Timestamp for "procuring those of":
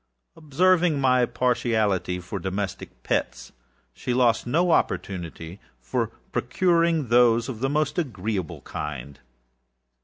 6.31-7.59